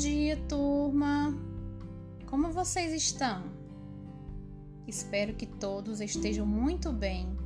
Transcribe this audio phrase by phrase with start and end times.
[0.00, 1.38] dia, turma!
[2.24, 3.42] Como vocês estão?
[4.86, 7.36] Espero que todos estejam muito bem,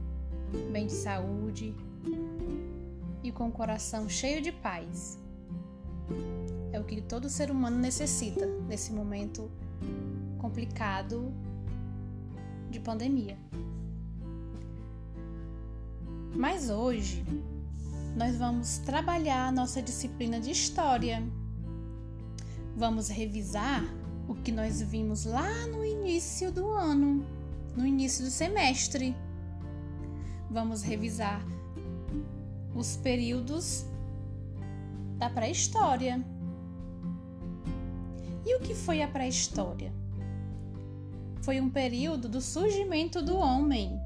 [0.70, 1.74] bem de saúde
[3.24, 5.18] e com o coração cheio de paz.
[6.72, 9.50] É o que todo ser humano necessita nesse momento
[10.38, 11.34] complicado
[12.70, 13.36] de pandemia.
[16.36, 17.24] Mas hoje
[18.16, 21.20] nós vamos trabalhar nossa disciplina de história.
[22.76, 23.84] Vamos revisar
[24.28, 27.24] o que nós vimos lá no início do ano,
[27.76, 29.14] no início do semestre.
[30.50, 31.40] Vamos revisar
[32.74, 33.86] os períodos
[35.18, 36.20] da pré-história.
[38.44, 39.92] E o que foi a pré-história?
[41.42, 44.00] Foi um período do surgimento do homem.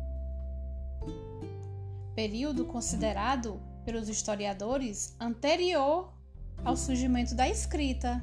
[2.15, 6.18] Período considerado pelos historiadores anterior
[6.65, 8.23] ao surgimento da escrita.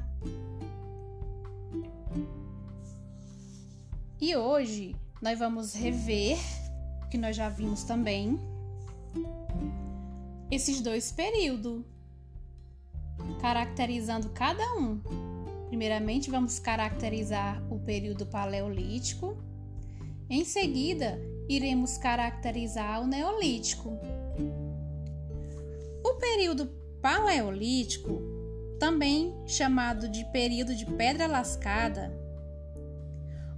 [4.20, 6.38] E hoje nós vamos rever,
[7.10, 8.38] que nós já vimos também,
[10.50, 11.82] esses dois períodos,
[13.40, 15.00] caracterizando cada um.
[15.68, 19.36] Primeiramente, vamos caracterizar o período paleolítico.
[20.30, 23.98] Em seguida, iremos caracterizar o neolítico.
[26.04, 26.70] O período
[27.06, 28.20] paleolítico,
[28.80, 32.12] também chamado de período de pedra lascada,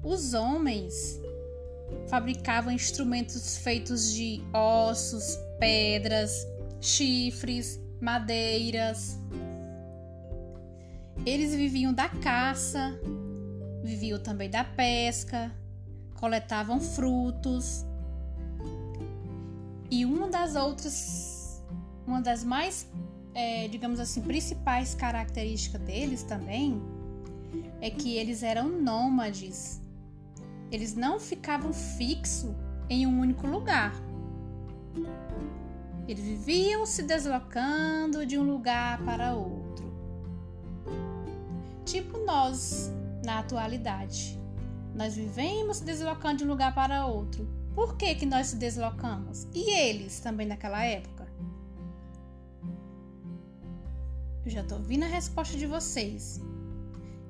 [0.04, 1.18] os homens
[2.08, 6.46] fabricavam instrumentos feitos de ossos, pedras,
[6.78, 9.18] chifres, madeiras.
[11.24, 13.00] Eles viviam da caça,
[13.82, 15.50] viviam também da pesca,
[16.16, 17.86] coletavam frutos.
[19.90, 21.64] E uma das outras,
[22.06, 22.86] uma das mais,
[23.34, 26.80] é, digamos assim, principais características deles também
[27.80, 29.80] é que eles eram nômades.
[30.70, 32.54] Eles não ficavam fixos
[32.90, 33.92] em um único lugar.
[36.06, 39.86] Eles viviam se deslocando de um lugar para outro.
[41.84, 42.92] Tipo nós,
[43.24, 44.38] na atualidade.
[44.94, 47.48] Nós vivemos se deslocando de um lugar para outro.
[47.74, 49.46] Por que, que nós se deslocamos?
[49.54, 51.17] E eles também naquela época?
[54.44, 56.40] Eu já estou ouvindo a resposta de vocês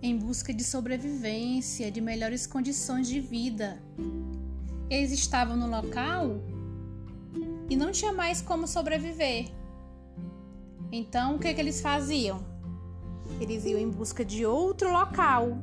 [0.01, 3.83] em busca de sobrevivência, de melhores condições de vida.
[4.89, 6.41] Eles estavam no local
[7.69, 9.51] e não tinha mais como sobreviver.
[10.91, 12.47] Então, o que, que eles faziam?
[13.41, 15.59] Eles iam em busca de outro local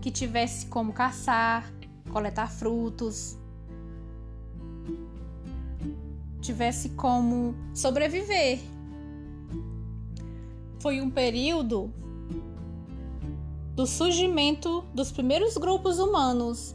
[0.00, 1.72] que tivesse como caçar,
[2.10, 3.38] coletar frutos,
[6.40, 8.60] tivesse como sobreviver.
[10.82, 11.94] Foi um período
[13.72, 16.74] do surgimento dos primeiros grupos humanos,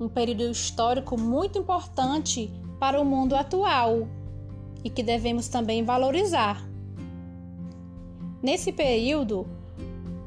[0.00, 4.08] um período histórico muito importante para o mundo atual
[4.82, 6.60] e que devemos também valorizar.
[8.42, 9.46] Nesse período,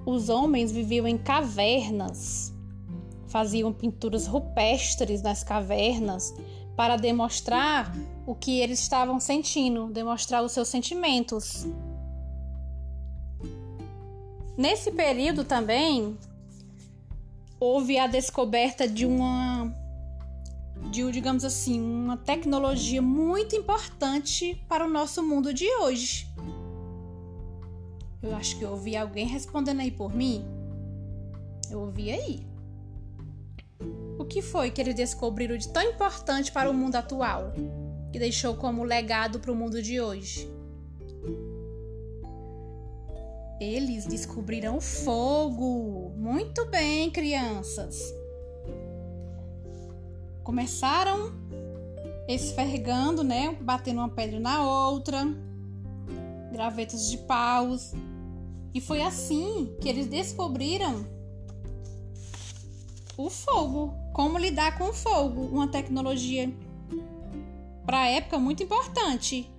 [0.06, 2.56] os homens viviam em cavernas,
[3.28, 6.34] faziam pinturas rupestres nas cavernas
[6.74, 7.94] para demonstrar
[8.26, 11.68] o que eles estavam sentindo, demonstrar os seus sentimentos.
[14.60, 16.18] Nesse período também
[17.62, 19.74] houve a descoberta de uma
[20.92, 26.28] de, digamos assim, uma tecnologia muito importante para o nosso mundo de hoje.
[28.22, 30.44] Eu acho que eu ouvi alguém respondendo aí por mim.
[31.72, 32.46] Eu ouvi aí.
[34.18, 37.54] O que foi que eles descobriram de tão importante para o mundo atual,
[38.12, 40.59] que deixou como legado para o mundo de hoje?
[43.60, 46.14] Eles descobriram fogo.
[46.16, 48.14] Muito bem, crianças.
[50.44, 51.34] Começaram
[52.28, 53.58] esfergando, né?
[53.60, 55.28] Batendo uma pedra na outra,
[56.54, 57.92] gravetos de paus.
[58.74, 61.06] E foi assim que eles descobriram
[63.18, 63.94] o fogo.
[64.14, 65.42] Como lidar com o fogo.
[65.42, 66.50] Uma tecnologia
[67.86, 69.52] para a época muito importante.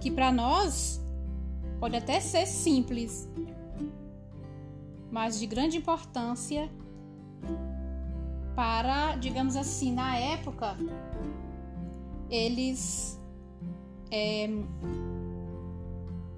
[0.00, 1.00] Que para nós
[1.78, 3.28] Pode até ser simples,
[5.10, 6.70] mas de grande importância
[8.54, 10.76] para, digamos assim, na época,
[12.30, 13.20] eles
[14.10, 14.48] é,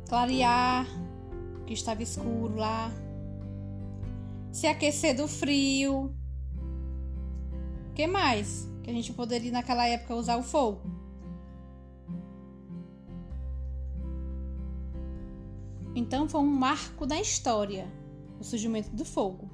[0.09, 0.87] clarear
[1.67, 2.91] que estava escuro lá,
[4.51, 6.13] se aquecer do frio.
[7.91, 10.98] O que mais que a gente poderia naquela época usar o fogo?
[15.99, 17.93] Então foi um marco da história,
[18.39, 19.51] o surgimento do fogo.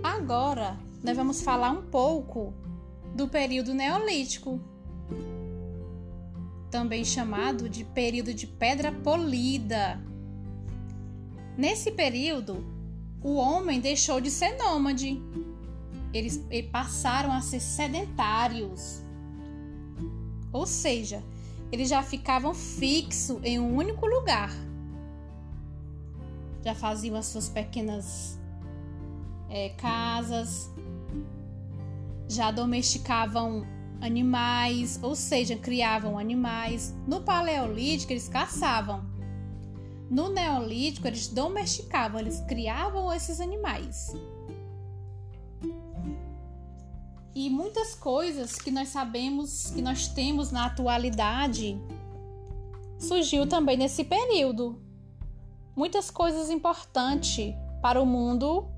[0.00, 2.54] Agora, nós vamos falar um pouco
[3.12, 4.60] do período neolítico,
[6.70, 10.00] também chamado de período de pedra polida.
[11.58, 12.64] Nesse período,
[13.20, 15.20] o homem deixou de ser nômade.
[16.12, 19.02] Eles passaram a ser sedentários.
[20.52, 21.24] Ou seja,
[21.72, 24.50] eles já ficavam fixos em um único lugar.
[26.64, 28.38] Já faziam as suas pequenas
[29.50, 30.70] é, casas,
[32.28, 33.66] já domesticavam
[34.00, 36.94] animais, ou seja, criavam animais.
[37.06, 39.04] No Paleolítico, eles caçavam.
[40.10, 44.14] No Neolítico, eles domesticavam, eles criavam esses animais.
[47.34, 51.76] E muitas coisas que nós sabemos, que nós temos na atualidade,
[52.96, 54.80] surgiu também nesse período.
[55.74, 57.52] Muitas coisas importantes
[57.82, 58.68] para o mundo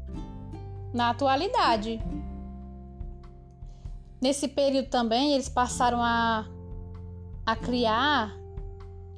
[0.94, 2.00] na atualidade.
[4.22, 6.46] Nesse período também, eles passaram a,
[7.44, 8.34] a criar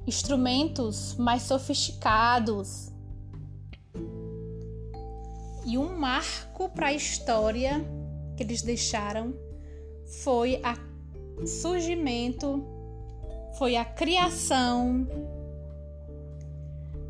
[0.05, 2.91] instrumentos mais sofisticados.
[5.65, 7.87] E um marco para a história
[8.39, 9.35] que eles deixaram
[10.23, 10.63] foi
[11.37, 12.65] o surgimento,
[13.59, 15.07] foi a criação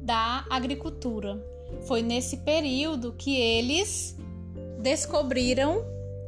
[0.00, 1.38] da agricultura.
[1.82, 4.16] Foi nesse período que eles
[4.80, 5.84] descobriram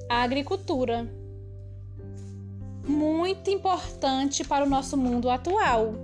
[0.06, 1.11] a agricultura.
[2.87, 5.94] Muito importante para o nosso mundo atual.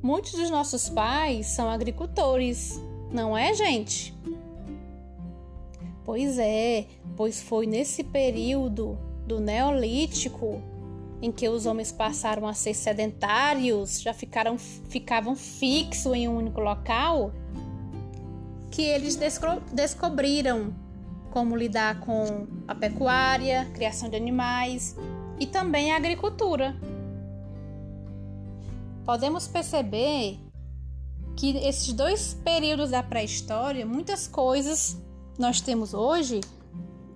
[0.00, 4.16] Muitos dos nossos pais são agricultores, não é, gente?
[6.08, 6.86] Pois é,
[7.18, 10.58] pois foi nesse período do Neolítico
[11.20, 16.62] em que os homens passaram a ser sedentários, já ficaram, ficavam fixos em um único
[16.62, 17.30] local,
[18.70, 20.74] que eles desco descobriram
[21.30, 24.96] como lidar com a pecuária, criação de animais
[25.38, 26.74] e também a agricultura.
[29.04, 30.38] Podemos perceber
[31.36, 35.06] que esses dois períodos da pré-história, muitas coisas
[35.38, 36.40] nós temos hoje,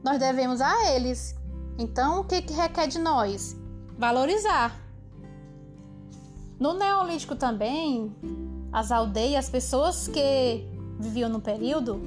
[0.03, 1.35] nós devemos a eles.
[1.77, 3.57] Então, o que, que requer de nós?
[3.99, 4.81] Valorizar.
[6.59, 8.15] No Neolítico também,
[8.73, 10.65] as aldeias, as pessoas que
[11.01, 12.01] viviam no período,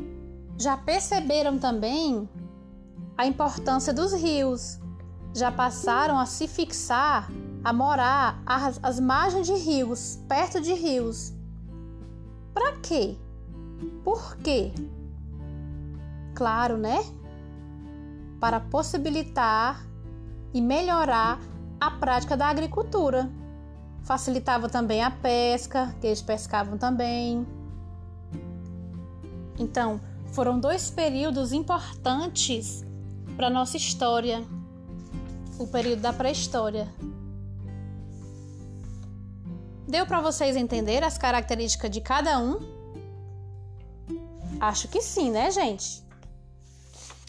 [0.57, 2.29] já perceberam também
[3.17, 4.79] a importância dos rios.
[5.33, 7.29] Já passaram a se fixar,
[7.61, 11.33] a morar às, às margens de rios, perto de rios.
[12.53, 13.17] Para quê?
[14.05, 14.71] Por quê?
[16.35, 17.03] Claro, né?
[18.39, 19.83] Para possibilitar
[20.53, 21.39] e melhorar
[21.79, 23.29] a prática da agricultura.
[24.03, 27.47] Facilitava também a pesca, que eles pescavam também.
[29.57, 29.99] Então,
[30.33, 32.85] foram dois períodos importantes
[33.35, 34.43] para nossa história.
[35.57, 36.87] O período da pré-história.
[39.87, 42.59] Deu para vocês entender as características de cada um?
[44.59, 46.04] Acho que sim, né, gente?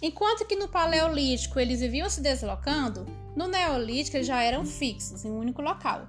[0.02, 5.30] Enquanto que no Paleolítico eles viviam se deslocando, no Neolítico eles já eram fixos em
[5.30, 6.06] um único local.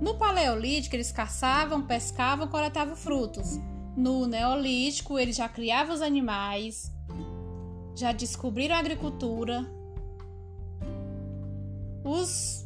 [0.00, 3.58] No Paleolítico, eles caçavam, pescavam, coletavam frutos.
[3.96, 6.90] No Neolítico, eles já criavam os animais,
[7.94, 9.64] já descobriram a agricultura.
[12.02, 12.64] Os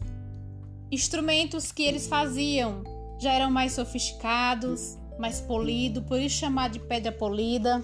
[0.91, 2.85] instrumentos que eles faziam
[3.21, 7.83] já eram mais sofisticados, mais polidos, por isso chamado de pedra polida.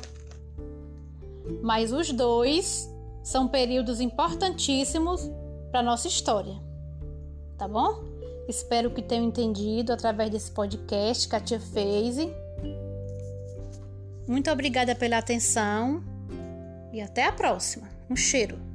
[1.63, 2.89] Mas os dois
[3.23, 5.31] são períodos importantíssimos
[5.71, 6.55] para nossa história.
[7.59, 8.03] Tá bom?
[8.49, 12.17] Espero que tenham entendido através desse podcast que a tia fez.
[14.27, 16.03] Muito obrigada pela atenção
[16.93, 17.89] e até a próxima.
[18.09, 18.70] Um cheiro.